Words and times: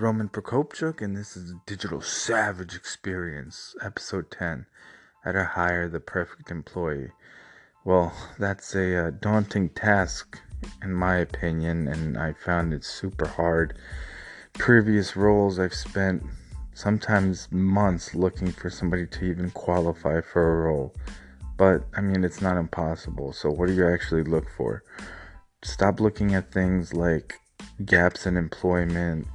Roman 0.00 0.30
Prokopchuk, 0.30 1.02
and 1.02 1.14
this 1.14 1.36
is 1.36 1.50
the 1.50 1.60
Digital 1.66 2.00
Savage 2.00 2.74
Experience, 2.74 3.74
Episode 3.82 4.30
10 4.30 4.64
How 5.24 5.32
to 5.32 5.44
Hire 5.44 5.90
the 5.90 6.00
Perfect 6.00 6.50
Employee. 6.50 7.10
Well, 7.84 8.10
that's 8.38 8.74
a 8.74 9.08
uh, 9.08 9.10
daunting 9.10 9.68
task, 9.68 10.40
in 10.82 10.94
my 10.94 11.16
opinion, 11.16 11.86
and 11.86 12.16
I 12.16 12.32
found 12.32 12.72
it 12.72 12.82
super 12.82 13.28
hard. 13.28 13.76
Previous 14.54 15.16
roles, 15.16 15.58
I've 15.58 15.74
spent 15.74 16.22
sometimes 16.72 17.52
months 17.52 18.14
looking 18.14 18.52
for 18.52 18.70
somebody 18.70 19.06
to 19.06 19.24
even 19.26 19.50
qualify 19.50 20.22
for 20.22 20.62
a 20.62 20.66
role. 20.66 20.94
But, 21.58 21.84
I 21.94 22.00
mean, 22.00 22.24
it's 22.24 22.40
not 22.40 22.56
impossible. 22.56 23.34
So, 23.34 23.50
what 23.50 23.68
do 23.68 23.74
you 23.74 23.86
actually 23.86 24.24
look 24.24 24.48
for? 24.48 24.82
Stop 25.62 26.00
looking 26.00 26.34
at 26.34 26.50
things 26.50 26.94
like 26.94 27.34
gaps 27.84 28.26
in 28.26 28.38
employment, 28.38 29.26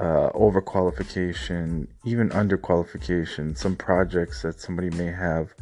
uh, 0.00 0.30
overqualification, 0.32 1.86
even 2.04 2.30
underqualification, 2.30 3.56
some 3.56 3.76
projects 3.76 4.40
that 4.40 4.58
somebody 4.58 4.88
may 4.90 5.12
have 5.12 5.54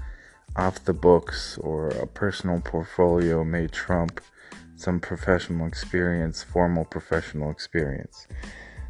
off 0.54 0.84
the 0.84 0.92
books 0.92 1.58
or 1.58 1.88
a 1.88 2.06
personal 2.06 2.60
portfolio 2.60 3.42
may 3.42 3.66
trump 3.66 4.20
some 4.76 5.00
professional 5.00 5.66
experience, 5.66 6.44
formal 6.44 6.84
professional 6.84 7.50
experience. 7.50 8.28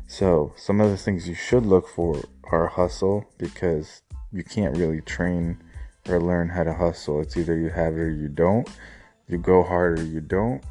So, 0.07 0.53
some 0.57 0.83
of 0.83 0.91
the 0.91 0.99
things 0.99 1.27
you 1.27 1.35
should 1.35 1.65
look 1.65 1.89
for 1.89 2.23
are 2.51 2.67
hustle 2.67 3.25
because 3.39 4.03
you 4.31 4.45
can't 4.45 4.77
really 4.77 5.01
train 5.01 5.63
or 6.09 6.21
learn 6.21 6.51
how 6.51 6.65
to 6.65 6.75
hustle. 6.75 7.23
It's 7.23 7.39
either 7.39 7.57
you 7.57 7.71
have 7.71 7.95
it 7.95 8.01
or 8.01 8.11
you 8.11 8.29
don't. 8.29 8.69
You 9.29 9.39
go 9.39 9.63
hard 9.63 9.99
or 9.99 10.05
you 10.05 10.21
don't. 10.21 10.63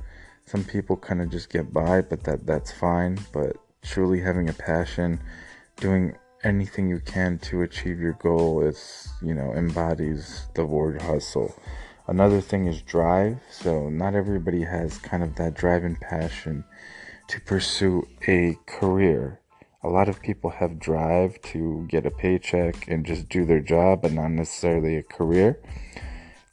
Some 0.46 0.64
people 0.64 0.98
kind 0.98 1.22
of 1.22 1.32
just 1.32 1.50
get 1.50 1.74
by, 1.74 2.02
but 2.02 2.24
that 2.24 2.46
that's 2.46 2.72
fine. 2.72 3.18
But 3.34 3.58
truly 3.82 4.22
having 4.22 4.50
a 4.50 4.54
passion, 4.54 5.20
doing 5.78 6.16
anything 6.44 6.88
you 6.88 7.00
can 7.00 7.38
to 7.40 7.62
achieve 7.62 8.00
your 8.00 8.14
goal 8.14 8.62
is, 8.62 9.10
you 9.22 9.34
know, 9.34 9.54
embodies 9.54 10.48
the 10.56 10.66
word 10.66 11.02
hustle. 11.02 11.54
Another 12.08 12.40
thing 12.40 12.68
is 12.68 12.82
drive. 12.82 13.40
So, 13.52 13.90
not 13.90 14.16
everybody 14.16 14.64
has 14.64 14.98
kind 14.98 15.24
of 15.24 15.36
that 15.36 15.56
drive 15.56 15.84
and 15.84 16.00
passion 16.00 16.64
to 17.28 17.42
pursue 17.42 18.08
a 18.28 18.58
career. 18.66 19.42
A 19.84 19.90
lot 19.90 20.08
of 20.08 20.22
people 20.22 20.50
have 20.50 20.80
drive 20.80 21.42
to 21.44 21.86
get 21.90 22.06
a 22.06 22.12
paycheck 22.12 22.88
and 22.88 23.06
just 23.06 23.28
do 23.30 23.46
their 23.46 23.60
job, 23.60 24.02
but 24.02 24.14
not 24.14 24.32
necessarily 24.32 24.96
a 24.96 25.04
career. 25.04 25.60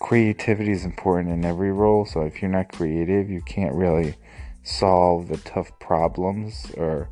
Creativity 0.00 0.72
is 0.72 0.84
important 0.84 1.33
in 1.33 1.44
every 1.44 1.72
role. 1.72 2.05
So, 2.05 2.22
if 2.22 2.42
you're 2.42 2.50
not 2.50 2.72
creative, 2.72 3.31
you 3.31 3.41
can't 3.41 3.75
really 3.75 4.16
solve 4.65 5.29
the 5.29 5.37
tough 5.37 5.79
problems 5.79 6.73
or 6.77 7.11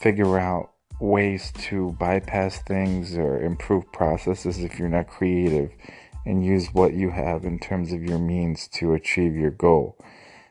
figure 0.00 0.38
out 0.38 0.70
ways 1.00 1.52
to 1.58 1.92
bypass 1.98 2.62
things 2.62 3.18
or 3.18 3.42
improve 3.42 3.92
processes 3.92 4.58
if 4.60 4.78
you're 4.78 4.88
not 4.88 5.08
creative 5.08 5.70
and 6.24 6.46
use 6.46 6.68
what 6.72 6.94
you 6.94 7.10
have 7.10 7.44
in 7.44 7.58
terms 7.58 7.92
of 7.92 8.02
your 8.02 8.18
means 8.18 8.68
to 8.68 8.94
achieve 8.94 9.34
your 9.34 9.50
goal. 9.50 9.98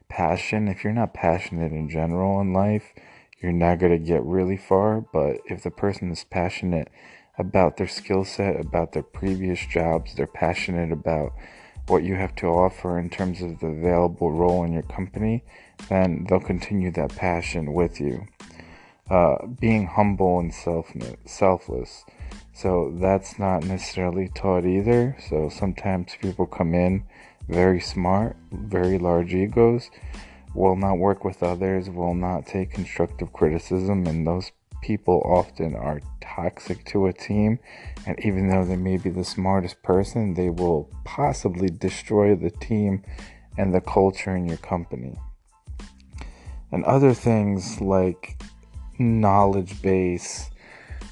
Passion, 0.10 0.68
if 0.68 0.84
you're 0.84 0.94
not 0.94 1.14
passionate 1.14 1.72
in 1.72 1.90
general 1.90 2.40
in 2.40 2.54
life, 2.54 2.94
you're 3.42 3.52
not 3.52 3.80
going 3.80 3.92
to 3.92 3.98
get 3.98 4.24
really 4.24 4.58
far. 4.58 5.02
But 5.02 5.38
if 5.46 5.64
the 5.64 5.72
person 5.72 6.12
is 6.12 6.24
passionate 6.24 6.90
about 7.38 7.78
their 7.78 7.88
skill 7.88 8.24
set, 8.24 8.60
about 8.60 8.92
their 8.92 9.04
previous 9.04 9.66
jobs, 9.66 10.14
they're 10.14 10.28
passionate 10.28 10.92
about 10.92 11.34
what 11.88 12.04
you 12.04 12.16
have 12.16 12.36
to 12.36 12.48
offer 12.48 13.00
in 13.00 13.10
terms 13.10 13.42
of 13.42 13.60
the 13.60 13.68
available 13.68 14.32
role 14.32 14.64
in 14.64 14.72
your 14.72 14.84
company, 14.84 15.44
then 15.90 16.26
they'll 16.28 16.40
continue 16.40 16.92
that 16.92 17.16
passion 17.16 17.74
with 17.74 18.00
you 18.00 18.28
uh, 19.10 19.46
being 19.60 19.88
humble 19.88 20.40
and 20.40 20.54
self 20.54 20.92
selfless. 21.26 22.06
So 22.54 22.94
that's 22.96 23.40
not 23.40 23.64
necessarily 23.64 24.30
taught 24.30 24.66
either. 24.66 25.18
So 25.30 25.50
sometimes 25.50 26.16
people 26.22 26.46
come 26.46 26.74
in 26.74 27.04
very 27.48 27.80
smart, 27.80 28.38
very 28.52 28.98
large 28.98 29.34
egos, 29.34 29.90
will 30.54 30.76
not 30.76 30.98
work 30.98 31.24
with 31.26 31.44
others, 31.44 31.90
will 31.90 32.14
not 32.14 32.46
take 32.46 32.72
constructive 32.72 33.34
criticism, 33.34 34.06
and 34.08 34.26
those 34.26 34.52
people 34.82 35.22
often 35.26 35.76
are 35.76 36.02
toxic 36.22 36.86
to 36.86 37.08
a 37.08 37.14
team. 37.14 37.60
And 38.06 38.20
even 38.24 38.50
though 38.50 38.66
they 38.66 38.76
may 38.76 38.98
be 38.98 39.10
the 39.10 39.24
smartest 39.24 39.82
person, 39.84 40.36
they 40.36 40.50
will 40.50 40.90
possibly 41.04 41.70
destroy 41.70 42.36
the 42.36 42.52
team 42.52 43.04
and 43.58 43.74
the 43.74 43.82
culture 43.82 44.36
in 44.36 44.48
your 44.48 44.58
company. 44.58 45.18
And 46.74 46.84
other 46.86 47.14
things 47.14 47.80
like 47.80 48.42
knowledge 48.98 49.80
base, 49.84 50.50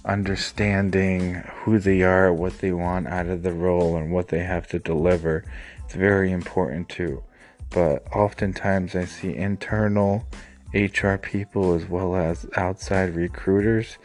understanding 0.03 1.35
who 1.61 1.77
they 1.77 2.01
are, 2.01 2.33
what 2.33 2.57
they 2.57 2.71
want 2.71 3.07
out 3.07 3.27
of 3.27 3.43
the 3.43 3.53
role, 3.53 3.95
and 3.95 4.11
what 4.11 4.29
they 4.29 4.43
have 4.43 4.67
to 4.69 4.79
deliver. 4.79 5.45
It's 5.85 5.93
very 5.93 6.31
important 6.31 6.89
too. 6.89 7.23
But 7.69 8.03
oftentimes 8.11 8.95
I 8.95 9.05
see 9.05 9.35
internal 9.35 10.25
HR 10.73 11.17
people 11.17 11.75
as 11.75 11.85
well 11.87 12.15
as 12.15 12.47
outside 12.57 13.15
recruiters 13.15 13.99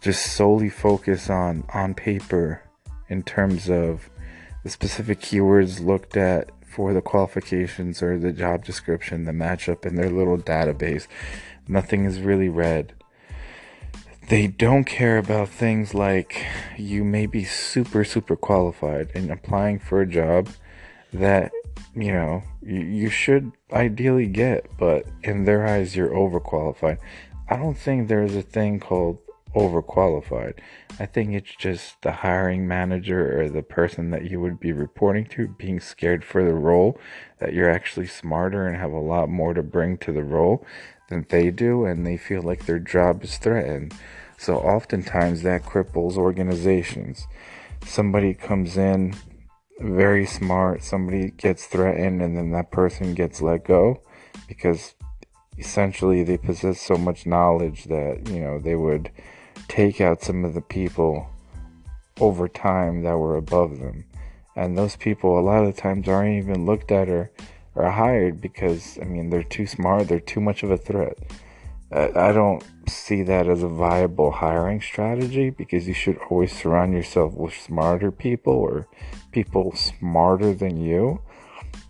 just 0.00 0.32
solely 0.32 0.70
focus 0.70 1.28
on 1.28 1.64
on 1.74 1.92
paper 1.92 2.62
in 3.10 3.22
terms 3.22 3.68
of 3.68 4.08
the 4.62 4.70
specific 4.70 5.20
keywords 5.20 5.84
looked 5.84 6.16
at 6.16 6.50
for 6.76 6.92
the 6.92 7.00
qualifications 7.00 8.02
or 8.02 8.18
the 8.18 8.32
job 8.32 8.62
description, 8.62 9.24
the 9.24 9.32
matchup 9.32 9.86
in 9.86 9.96
their 9.96 10.10
little 10.10 10.36
database. 10.36 11.06
Nothing 11.66 12.04
is 12.04 12.20
really 12.20 12.50
read 12.50 12.92
they 14.28 14.48
don't 14.48 14.84
care 14.84 15.18
about 15.18 15.48
things 15.48 15.94
like 15.94 16.44
you 16.76 17.04
may 17.04 17.26
be 17.26 17.44
super 17.44 18.04
super 18.04 18.34
qualified 18.34 19.08
and 19.14 19.30
applying 19.30 19.78
for 19.78 20.00
a 20.00 20.06
job 20.06 20.48
that 21.12 21.52
you 21.94 22.12
know 22.12 22.42
you, 22.60 22.80
you 22.80 23.08
should 23.08 23.52
ideally 23.72 24.26
get 24.26 24.68
but 24.78 25.06
in 25.22 25.44
their 25.44 25.64
eyes 25.64 25.94
you're 25.94 26.10
overqualified 26.10 26.98
i 27.48 27.56
don't 27.56 27.78
think 27.78 28.08
there's 28.08 28.34
a 28.34 28.42
thing 28.42 28.80
called 28.80 29.18
overqualified 29.56 30.54
i 31.00 31.06
think 31.06 31.32
it's 31.32 31.54
just 31.56 32.00
the 32.02 32.12
hiring 32.12 32.68
manager 32.68 33.40
or 33.40 33.48
the 33.48 33.62
person 33.62 34.10
that 34.10 34.30
you 34.30 34.40
would 34.40 34.60
be 34.60 34.72
reporting 34.72 35.24
to 35.24 35.48
being 35.48 35.80
scared 35.80 36.22
for 36.24 36.44
the 36.44 36.54
role 36.54 36.98
that 37.38 37.52
you're 37.52 37.70
actually 37.70 38.06
smarter 38.06 38.68
and 38.68 38.76
have 38.76 38.92
a 38.92 38.98
lot 38.98 39.28
more 39.28 39.54
to 39.54 39.62
bring 39.62 39.96
to 39.96 40.12
the 40.12 40.22
role 40.22 40.64
than 41.08 41.26
they 41.30 41.50
do 41.50 41.84
and 41.84 42.06
they 42.06 42.16
feel 42.16 42.42
like 42.42 42.66
their 42.66 42.78
job 42.78 43.24
is 43.24 43.38
threatened 43.38 43.94
so 44.38 44.56
oftentimes 44.56 45.42
that 45.42 45.64
cripples 45.64 46.16
organizations. 46.16 47.26
Somebody 47.84 48.34
comes 48.34 48.76
in 48.76 49.14
very 49.80 50.26
smart, 50.26 50.82
somebody 50.82 51.30
gets 51.30 51.66
threatened, 51.66 52.22
and 52.22 52.36
then 52.36 52.50
that 52.52 52.70
person 52.70 53.14
gets 53.14 53.40
let 53.40 53.64
go 53.64 54.02
because 54.48 54.94
essentially 55.58 56.22
they 56.22 56.36
possess 56.36 56.80
so 56.80 56.96
much 56.96 57.26
knowledge 57.26 57.84
that, 57.84 58.28
you 58.28 58.40
know, 58.40 58.58
they 58.58 58.74
would 58.74 59.10
take 59.68 60.00
out 60.00 60.22
some 60.22 60.44
of 60.44 60.54
the 60.54 60.60
people 60.60 61.28
over 62.20 62.48
time 62.48 63.02
that 63.02 63.18
were 63.18 63.36
above 63.36 63.78
them. 63.78 64.04
And 64.54 64.76
those 64.76 64.96
people, 64.96 65.38
a 65.38 65.40
lot 65.40 65.64
of 65.64 65.74
the 65.74 65.80
times, 65.80 66.08
aren't 66.08 66.42
even 66.42 66.64
looked 66.64 66.90
at 66.90 67.08
or, 67.08 67.30
or 67.74 67.90
hired 67.90 68.40
because, 68.40 68.98
I 69.00 69.04
mean, 69.04 69.28
they're 69.28 69.42
too 69.42 69.66
smart, 69.66 70.08
they're 70.08 70.20
too 70.20 70.40
much 70.40 70.62
of 70.62 70.70
a 70.70 70.78
threat. 70.78 71.18
I 71.92 72.32
don't 72.32 72.64
see 72.88 73.22
that 73.22 73.46
as 73.48 73.62
a 73.62 73.68
viable 73.68 74.32
hiring 74.32 74.80
strategy 74.80 75.50
because 75.50 75.86
you 75.86 75.94
should 75.94 76.18
always 76.30 76.52
surround 76.52 76.94
yourself 76.94 77.34
with 77.34 77.54
smarter 77.54 78.10
people 78.10 78.54
or 78.54 78.88
people 79.30 79.72
smarter 79.76 80.52
than 80.52 80.78
you 80.78 81.20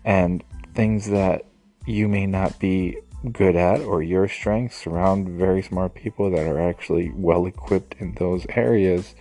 and 0.05 0.43
things 0.75 1.09
that 1.09 1.45
you 1.87 2.07
may 2.07 2.27
not 2.27 2.59
be 2.59 2.99
good 3.31 3.55
at 3.55 3.81
or 3.81 4.01
your 4.01 4.27
strengths 4.27 4.77
surround 4.77 5.27
very 5.27 5.61
smart 5.61 5.95
people 5.95 6.29
that 6.29 6.47
are 6.47 6.59
actually 6.59 7.11
well 7.15 7.45
equipped 7.45 7.95
in 7.99 8.13
those 8.15 8.45
areas 8.49 9.15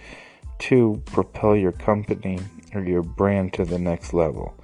to 0.59 1.03
propel 1.07 1.57
your 1.57 1.73
company 1.73 2.39
or 2.75 2.83
your 2.83 3.03
brand 3.03 3.53
to 3.53 3.65
the 3.65 3.79
next 3.79 4.13
level 4.13 4.55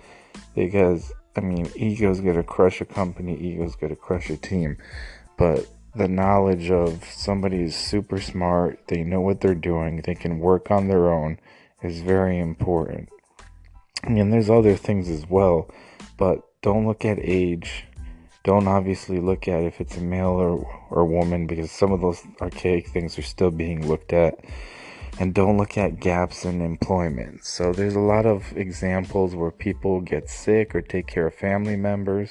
because 0.55 1.13
i 1.37 1.41
mean 1.41 1.71
ego's 1.75 2.21
gonna 2.21 2.43
crush 2.43 2.81
a 2.81 2.85
company 2.85 3.37
ego's 3.41 3.75
gonna 3.75 3.97
crush 3.97 4.29
a 4.29 4.37
team 4.37 4.77
but 5.39 5.67
the 5.95 6.09
knowledge 6.09 6.71
of 6.71 7.05
somebody 7.05 7.63
is 7.63 7.77
super 7.77 8.21
smart, 8.21 8.81
they 8.89 9.03
know 9.03 9.21
what 9.21 9.41
they're 9.41 9.55
doing, 9.55 10.01
they 10.01 10.15
can 10.15 10.39
work 10.39 10.71
on 10.71 10.89
their 10.89 11.13
own 11.13 11.39
is 11.83 12.01
very 12.01 12.39
important. 12.39 13.09
And 14.05 14.33
there's 14.33 14.49
other 14.49 14.77
things 14.77 15.09
as 15.09 15.29
well, 15.29 15.71
but 16.17 16.41
don't 16.63 16.87
look 16.87 17.05
at 17.05 17.19
age. 17.21 17.87
Don't 18.45 18.67
obviously 18.67 19.21
look 19.21 19.47
at 19.47 19.63
if 19.63 19.81
it's 19.81 19.97
a 19.97 20.01
male 20.01 20.31
or, 20.31 20.87
or 20.91 21.05
woman 21.05 21.47
because 21.47 21.71
some 21.71 21.93
of 21.93 22.01
those 22.01 22.23
archaic 22.41 22.89
things 22.89 23.19
are 23.19 23.23
still 23.23 23.51
being 23.51 23.87
looked 23.87 24.13
at. 24.13 24.39
And 25.21 25.35
don't 25.35 25.59
look 25.59 25.77
at 25.77 26.01
gaps 26.01 26.45
in 26.45 26.63
employment. 26.63 27.45
So 27.45 27.73
there's 27.73 27.95
a 27.95 28.01
lot 28.01 28.27
of 28.27 28.57
examples 28.57 29.35
where 29.35 29.51
people 29.51 30.01
get 30.01 30.31
sick 30.31 30.75
or 30.75 30.81
take 30.81 31.07
care 31.07 31.27
of 31.27 31.35
family 31.35 31.77
members 31.77 32.31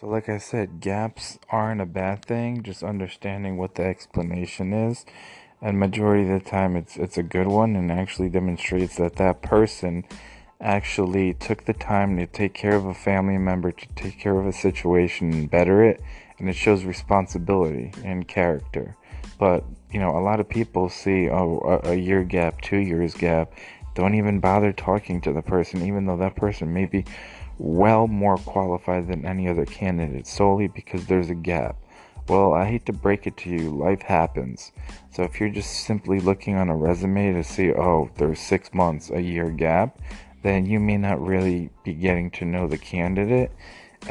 So, 0.00 0.06
like 0.06 0.28
I 0.28 0.38
said, 0.38 0.78
gaps 0.78 1.40
aren't 1.50 1.80
a 1.80 1.86
bad 1.86 2.24
thing. 2.24 2.62
Just 2.62 2.84
understanding 2.84 3.56
what 3.56 3.74
the 3.74 3.82
explanation 3.82 4.72
is, 4.72 5.04
and 5.60 5.78
majority 5.78 6.30
of 6.30 6.42
the 6.42 6.50
time, 6.50 6.76
it's 6.76 6.96
it's 6.96 7.18
a 7.18 7.22
good 7.22 7.46
one, 7.46 7.76
and 7.76 7.90
actually 7.90 8.28
demonstrates 8.28 8.96
that 8.96 9.16
that 9.16 9.42
person 9.42 10.04
actually 10.60 11.34
took 11.34 11.64
the 11.64 11.72
time 11.72 12.16
to 12.16 12.26
take 12.26 12.54
care 12.54 12.74
of 12.74 12.84
a 12.84 12.94
family 12.94 13.38
member, 13.38 13.70
to 13.70 13.86
take 13.94 14.18
care 14.18 14.38
of 14.38 14.46
a 14.46 14.52
situation, 14.52 15.32
and 15.32 15.50
better 15.50 15.84
it, 15.84 16.00
and 16.38 16.48
it 16.48 16.54
shows 16.54 16.84
responsibility 16.84 17.92
and 18.04 18.28
character. 18.28 18.96
But 19.38 19.64
you 19.92 20.00
know, 20.00 20.16
a 20.16 20.20
lot 20.20 20.40
of 20.40 20.48
people 20.48 20.88
see 20.88 21.28
oh, 21.28 21.80
a, 21.84 21.90
a 21.90 21.94
year 21.94 22.24
gap, 22.24 22.60
two 22.60 22.78
years 22.78 23.14
gap, 23.14 23.52
don't 23.94 24.14
even 24.14 24.38
bother 24.38 24.72
talking 24.72 25.20
to 25.22 25.32
the 25.32 25.42
person, 25.42 25.84
even 25.84 26.06
though 26.06 26.18
that 26.18 26.36
person 26.36 26.72
may 26.72 26.86
be 26.86 27.04
well 27.58 28.06
more 28.06 28.36
qualified 28.36 29.08
than 29.08 29.26
any 29.26 29.48
other 29.48 29.66
candidate 29.66 30.26
solely 30.26 30.68
because 30.68 31.06
there's 31.06 31.30
a 31.30 31.34
gap. 31.34 31.76
Well, 32.28 32.52
I 32.52 32.66
hate 32.66 32.84
to 32.86 32.92
break 32.92 33.26
it 33.26 33.38
to 33.38 33.50
you, 33.50 33.70
life 33.70 34.02
happens. 34.02 34.72
So 35.10 35.22
if 35.22 35.40
you're 35.40 35.48
just 35.48 35.86
simply 35.86 36.20
looking 36.20 36.56
on 36.56 36.68
a 36.68 36.76
resume 36.76 37.32
to 37.32 37.42
see, 37.42 37.72
oh, 37.72 38.10
there's 38.16 38.38
six 38.38 38.74
months, 38.74 39.10
a 39.10 39.20
year 39.20 39.50
gap, 39.50 39.98
then 40.42 40.66
you 40.66 40.78
may 40.78 40.98
not 40.98 41.24
really 41.24 41.70
be 41.84 41.94
getting 41.94 42.30
to 42.32 42.44
know 42.44 42.68
the 42.68 42.76
candidate. 42.76 43.50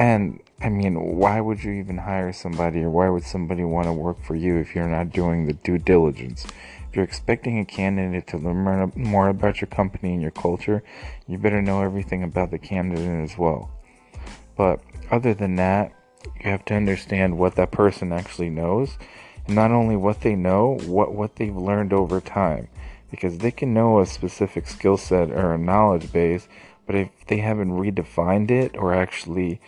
And 0.00 0.40
I 0.60 0.68
mean, 0.68 1.00
why 1.16 1.40
would 1.40 1.62
you 1.62 1.70
even 1.72 1.98
hire 1.98 2.32
somebody 2.32 2.82
or 2.82 2.90
why 2.90 3.08
would 3.08 3.22
somebody 3.22 3.62
want 3.62 3.86
to 3.86 3.92
work 3.92 4.20
for 4.24 4.34
you 4.34 4.56
if 4.56 4.74
you're 4.74 4.88
not 4.88 5.10
doing 5.10 5.46
the 5.46 5.52
due 5.52 5.78
diligence? 5.78 6.44
If 6.90 6.96
you're 6.96 7.04
expecting 7.04 7.60
a 7.60 7.64
candidate 7.64 8.26
to 8.28 8.38
learn 8.38 8.92
more 8.96 9.28
about 9.28 9.60
your 9.60 9.68
company 9.68 10.14
and 10.14 10.22
your 10.22 10.32
culture, 10.32 10.82
you 11.28 11.38
better 11.38 11.62
know 11.62 11.82
everything 11.82 12.24
about 12.24 12.50
the 12.50 12.58
candidate 12.58 13.30
as 13.30 13.38
well. 13.38 13.70
But 14.56 14.80
other 15.12 15.34
than 15.34 15.54
that, 15.56 15.92
you 16.36 16.50
have 16.50 16.64
to 16.66 16.74
understand 16.74 17.38
what 17.38 17.56
that 17.56 17.70
person 17.70 18.12
actually 18.12 18.50
knows, 18.50 18.98
and 19.46 19.54
not 19.54 19.70
only 19.70 19.96
what 19.96 20.20
they 20.20 20.34
know, 20.34 20.78
what 20.86 21.14
what 21.14 21.36
they've 21.36 21.56
learned 21.56 21.92
over 21.92 22.20
time, 22.20 22.68
because 23.10 23.38
they 23.38 23.50
can 23.50 23.72
know 23.74 24.00
a 24.00 24.06
specific 24.06 24.66
skill 24.66 24.96
set 24.96 25.30
or 25.30 25.54
a 25.54 25.58
knowledge 25.58 26.12
base, 26.12 26.48
but 26.86 26.94
if 26.94 27.08
they 27.26 27.38
haven't 27.38 27.70
redefined 27.70 28.50
it 28.50 28.76
or 28.76 28.94
actually 28.94 29.60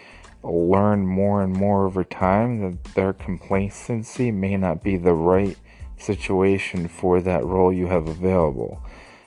learned 0.43 1.07
more 1.07 1.43
and 1.43 1.53
more 1.53 1.87
over 1.87 2.03
time, 2.05 2.61
that 2.61 2.85
their 2.95 3.12
complacency 3.12 4.31
may 4.31 4.57
not 4.57 4.83
be 4.83 4.97
the 4.97 5.12
right 5.12 5.57
situation 5.99 6.89
for 6.89 7.21
that 7.21 7.45
role 7.45 7.73
you 7.73 7.87
have 7.87 8.09
available. 8.09 8.83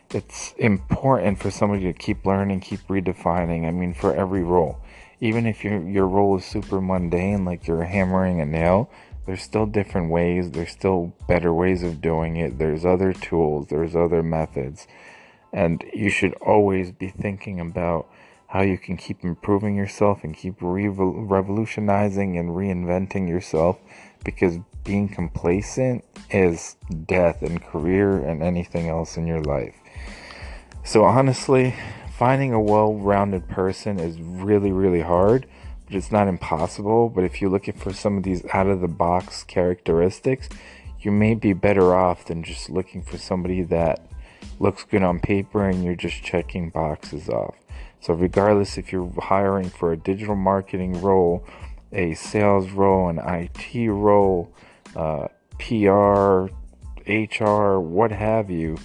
It's 0.09 0.53
important 0.57 1.39
for 1.39 1.51
somebody 1.51 1.83
to 1.83 1.93
keep 1.93 2.25
learning, 2.25 2.61
keep 2.61 2.81
redefining. 2.87 3.67
I 3.67 3.71
mean, 3.71 3.93
for 3.93 4.15
every 4.15 4.43
role, 4.43 4.79
even 5.23 5.45
if 5.45 5.63
your 5.63 5.81
your 5.87 6.05
role 6.05 6.37
is 6.37 6.43
super 6.43 6.81
mundane, 6.81 7.45
like 7.45 7.65
you're 7.65 7.85
hammering 7.85 8.41
a 8.41 8.45
nail, 8.45 8.91
there's 9.25 9.41
still 9.41 9.65
different 9.65 10.11
ways. 10.11 10.51
There's 10.51 10.71
still 10.71 11.15
better 11.29 11.53
ways 11.53 11.81
of 11.81 12.01
doing 12.01 12.35
it. 12.35 12.59
There's 12.59 12.85
other 12.85 13.13
tools. 13.13 13.67
There's 13.69 13.95
other 13.95 14.21
methods, 14.21 14.85
and 15.53 15.81
you 15.93 16.09
should 16.09 16.33
always 16.41 16.91
be 16.91 17.07
thinking 17.07 17.61
about 17.61 18.09
how 18.47 18.63
you 18.63 18.77
can 18.77 18.97
keep 18.97 19.23
improving 19.23 19.77
yourself 19.77 20.25
and 20.25 20.35
keep 20.35 20.55
re- 20.59 20.89
revolutionizing 20.89 22.37
and 22.37 22.49
reinventing 22.49 23.29
yourself 23.29 23.79
because 24.25 24.59
being 24.83 25.07
complacent 25.07 26.03
is 26.31 26.75
death 27.07 27.41
in 27.41 27.59
career 27.59 28.17
and 28.19 28.43
anything 28.43 28.89
else 28.89 29.15
in 29.15 29.25
your 29.25 29.41
life. 29.41 29.75
So, 30.83 31.05
honestly, 31.05 31.73
finding 32.23 32.53
a 32.53 32.61
well 32.61 32.93
rounded 32.93 33.45
person 33.49 33.99
is 33.99 34.17
really, 34.21 34.71
really 34.71 35.01
hard, 35.01 35.45
but 35.85 35.93
it's 35.93 36.09
not 36.09 36.25
impossible. 36.25 37.09
But 37.09 37.25
if 37.25 37.41
you're 37.41 37.49
looking 37.49 37.73
for 37.73 37.91
some 37.91 38.15
of 38.15 38.23
these 38.23 38.45
out 38.53 38.67
of 38.67 38.79
the 38.79 38.87
box 38.87 39.43
characteristics, 39.43 40.47
you 41.01 41.11
may 41.11 41.35
be 41.35 41.51
better 41.51 41.93
off 41.93 42.23
than 42.23 42.41
just 42.41 42.69
looking 42.69 43.03
for 43.03 43.17
somebody 43.17 43.61
that 43.63 44.09
looks 44.57 44.85
good 44.85 45.03
on 45.03 45.19
paper 45.19 45.67
and 45.67 45.83
you're 45.83 45.97
just 45.97 46.23
checking 46.23 46.69
boxes 46.69 47.27
off. 47.27 47.55
So, 47.99 48.13
regardless 48.13 48.77
if 48.77 48.93
you're 48.93 49.11
hiring 49.21 49.69
for 49.69 49.91
a 49.91 49.97
digital 49.97 50.37
marketing 50.37 51.01
role, 51.01 51.45
a 51.91 52.13
sales 52.13 52.69
role, 52.71 53.09
an 53.09 53.19
IT 53.19 53.89
role, 53.89 54.49
uh, 54.95 55.27
PR, 55.59 56.47
HR, 57.05 57.81
what 57.81 58.13
have 58.13 58.49
you, 58.49 58.77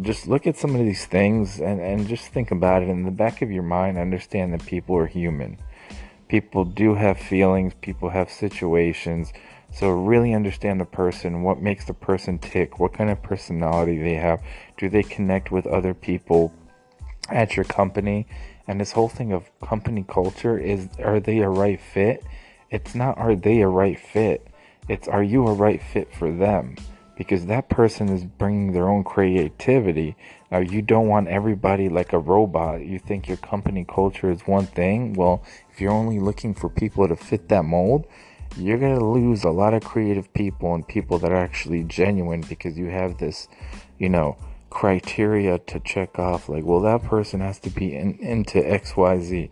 just 0.00 0.26
look 0.26 0.46
at 0.46 0.56
some 0.56 0.74
of 0.74 0.80
these 0.84 1.04
things 1.04 1.60
and, 1.60 1.80
and 1.80 2.08
just 2.08 2.28
think 2.28 2.50
about 2.50 2.82
it. 2.82 2.88
In 2.88 3.04
the 3.04 3.10
back 3.10 3.42
of 3.42 3.50
your 3.50 3.62
mind, 3.62 3.98
understand 3.98 4.52
that 4.54 4.64
people 4.64 4.96
are 4.96 5.06
human. 5.06 5.58
People 6.28 6.64
do 6.64 6.94
have 6.94 7.18
feelings, 7.18 7.74
people 7.80 8.08
have 8.10 8.30
situations. 8.30 9.32
So, 9.72 9.90
really 9.90 10.32
understand 10.32 10.80
the 10.80 10.84
person, 10.84 11.42
what 11.42 11.60
makes 11.60 11.84
the 11.84 11.94
person 11.94 12.38
tick, 12.38 12.78
what 12.78 12.92
kind 12.92 13.10
of 13.10 13.22
personality 13.22 13.98
they 13.98 14.14
have. 14.14 14.40
Do 14.78 14.88
they 14.88 15.02
connect 15.02 15.50
with 15.50 15.66
other 15.66 15.94
people 15.94 16.52
at 17.28 17.56
your 17.56 17.64
company? 17.64 18.26
And 18.66 18.80
this 18.80 18.92
whole 18.92 19.08
thing 19.08 19.32
of 19.32 19.50
company 19.60 20.04
culture 20.08 20.58
is 20.58 20.88
are 20.98 21.20
they 21.20 21.40
a 21.40 21.48
right 21.48 21.80
fit? 21.80 22.24
It's 22.70 22.94
not 22.94 23.18
are 23.18 23.34
they 23.34 23.60
a 23.60 23.68
right 23.68 23.98
fit? 23.98 24.46
It's 24.88 25.08
are 25.08 25.22
you 25.22 25.46
a 25.46 25.52
right 25.52 25.82
fit 25.82 26.14
for 26.14 26.30
them? 26.30 26.76
Because 27.16 27.46
that 27.46 27.68
person 27.68 28.08
is 28.08 28.24
bringing 28.24 28.72
their 28.72 28.88
own 28.88 29.04
creativity. 29.04 30.16
Now, 30.50 30.58
you 30.58 30.82
don't 30.82 31.08
want 31.08 31.28
everybody 31.28 31.88
like 31.88 32.12
a 32.12 32.18
robot. 32.18 32.84
You 32.84 32.98
think 32.98 33.28
your 33.28 33.36
company 33.36 33.84
culture 33.88 34.30
is 34.30 34.40
one 34.42 34.66
thing. 34.66 35.12
Well, 35.14 35.42
if 35.72 35.80
you're 35.80 35.92
only 35.92 36.18
looking 36.18 36.54
for 36.54 36.68
people 36.68 37.06
to 37.06 37.16
fit 37.16 37.48
that 37.48 37.64
mold, 37.64 38.06
you're 38.56 38.78
going 38.78 38.98
to 38.98 39.04
lose 39.04 39.44
a 39.44 39.50
lot 39.50 39.74
of 39.74 39.82
creative 39.82 40.32
people 40.32 40.74
and 40.74 40.86
people 40.86 41.18
that 41.18 41.32
are 41.32 41.36
actually 41.36 41.82
genuine 41.84 42.42
because 42.42 42.78
you 42.78 42.86
have 42.86 43.18
this, 43.18 43.48
you 43.98 44.08
know, 44.08 44.36
criteria 44.70 45.58
to 45.58 45.80
check 45.80 46.18
off 46.18 46.48
like, 46.48 46.64
well, 46.64 46.80
that 46.80 47.02
person 47.02 47.40
has 47.40 47.58
to 47.60 47.70
be 47.70 47.94
in, 47.94 48.18
into 48.18 48.58
XYZ. 48.58 49.50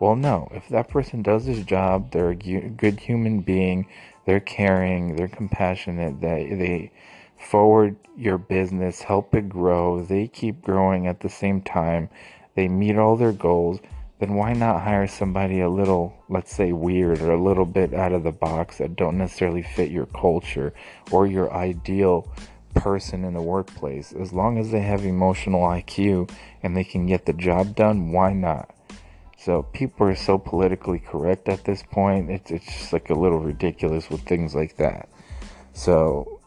Well, 0.00 0.16
no, 0.16 0.48
if 0.52 0.68
that 0.70 0.88
person 0.88 1.22
does 1.22 1.44
his 1.44 1.62
job, 1.62 2.10
they're 2.10 2.30
a 2.30 2.34
good 2.34 2.98
human 2.98 3.40
being, 3.40 3.86
they're 4.26 4.40
caring, 4.40 5.14
they're 5.16 5.28
compassionate, 5.28 6.20
they, 6.20 6.54
they 6.54 6.92
forward 7.42 7.96
your 8.16 8.38
business, 8.38 9.02
help 9.02 9.34
it 9.34 9.48
grow, 9.48 10.02
they 10.02 10.28
keep 10.28 10.62
growing 10.62 11.06
at 11.06 11.20
the 11.20 11.28
same 11.28 11.60
time, 11.60 12.08
they 12.54 12.68
meet 12.68 12.96
all 12.96 13.16
their 13.16 13.32
goals, 13.32 13.80
then 14.22 14.34
why 14.34 14.52
not 14.52 14.82
hire 14.82 15.08
somebody 15.08 15.60
a 15.60 15.68
little, 15.68 16.14
let's 16.28 16.54
say, 16.54 16.70
weird 16.72 17.20
or 17.20 17.32
a 17.32 17.42
little 17.42 17.66
bit 17.66 17.92
out 17.92 18.12
of 18.12 18.22
the 18.22 18.30
box 18.30 18.78
that 18.78 18.94
don't 18.94 19.18
necessarily 19.18 19.62
fit 19.62 19.90
your 19.90 20.06
culture 20.06 20.72
or 21.10 21.26
your 21.26 21.52
ideal 21.52 22.32
person 22.74 23.24
in 23.24 23.34
the 23.34 23.42
workplace? 23.42 24.12
As 24.12 24.32
long 24.32 24.58
as 24.58 24.70
they 24.70 24.82
have 24.82 25.04
emotional 25.04 25.62
IQ 25.62 26.30
and 26.62 26.76
they 26.76 26.84
can 26.84 27.06
get 27.06 27.26
the 27.26 27.32
job 27.32 27.74
done, 27.74 28.12
why 28.12 28.32
not? 28.32 28.72
So 29.36 29.64
people 29.64 30.06
are 30.06 30.14
so 30.14 30.38
politically 30.38 31.00
correct 31.00 31.48
at 31.48 31.64
this 31.64 31.82
point. 31.82 32.30
It's 32.30 32.52
it's 32.52 32.64
just 32.64 32.92
like 32.92 33.10
a 33.10 33.14
little 33.14 33.40
ridiculous 33.40 34.08
with 34.08 34.20
things 34.22 34.54
like 34.54 34.76
that. 34.76 35.08
So 35.72 36.41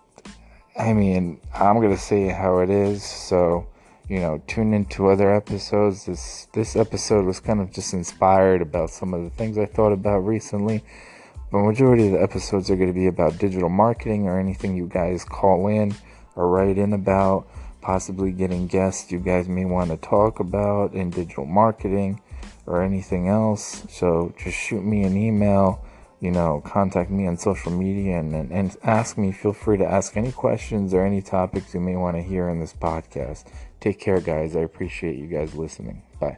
I 0.78 0.92
mean, 0.94 1.40
I'm 1.54 1.80
gonna 1.82 1.98
say 1.98 2.28
how 2.28 2.60
it 2.60 2.70
is. 2.70 3.04
So 3.04 3.68
you 4.10 4.20
know, 4.20 4.42
tune 4.46 4.74
into 4.74 5.08
other 5.08 5.34
episodes. 5.34 6.06
This 6.06 6.48
this 6.54 6.76
episode 6.76 7.26
was 7.26 7.40
kind 7.40 7.62
of 7.62 7.72
just 7.72 7.94
inspired 7.94 8.62
about 8.62 8.90
some 8.90 9.14
of 9.14 9.24
the 9.24 9.30
things 9.32 9.58
I 9.58 9.66
thought 9.66 9.94
about 9.94 10.20
recently. 10.20 10.84
But 11.52 11.60
majority 11.60 12.08
of 12.08 12.14
the 12.14 12.22
episodes 12.22 12.70
are 12.70 12.76
to 12.76 12.94
be 12.94 13.08
about 13.08 13.38
digital 13.38 13.70
marketing 13.70 14.28
or 14.28 14.40
anything 14.40 14.76
you 14.76 14.88
guys 14.88 15.24
call 15.24 15.68
in 15.68 15.96
or 16.36 16.50
write 16.50 16.78
in 16.78 16.94
about. 16.94 17.48
Possibly 17.82 18.32
getting 18.32 18.66
guests 18.66 19.12
you 19.12 19.20
guys 19.20 19.48
may 19.48 19.64
want 19.64 19.92
to 19.92 19.98
talk 19.98 20.40
about 20.40 20.94
in 20.94 21.12
digital 21.12 21.46
marketing 21.46 22.20
or 22.66 22.82
anything 22.82 23.28
else. 23.28 23.86
So 23.90 24.34
just 24.38 24.58
shoot 24.58 24.84
me 24.84 25.04
an 25.04 25.16
email, 25.16 25.86
you 26.20 26.32
know, 26.32 26.62
contact 26.66 27.10
me 27.10 27.28
on 27.28 27.38
social 27.38 27.72
media 27.72 28.20
and, 28.20 28.34
and, 28.34 28.52
and 28.52 28.78
ask 28.84 29.18
me. 29.18 29.32
Feel 29.32 29.54
free 29.54 29.78
to 29.78 29.86
ask 29.86 30.16
any 30.16 30.32
questions 30.32 30.94
or 30.94 31.06
any 31.06 31.22
topics 31.22 31.74
you 31.74 31.80
may 31.80 31.96
want 31.96 32.16
to 32.18 32.24
hear 32.24 32.50
in 32.50 32.60
this 32.60 32.74
podcast. 32.74 33.46
Take 33.80 34.00
care, 34.00 34.22
guys. 34.22 34.56
I 34.56 34.62
appreciate 34.62 35.18
you 35.18 35.28
guys 35.28 35.54
listening. 35.56 36.04
Bye. 36.20 36.38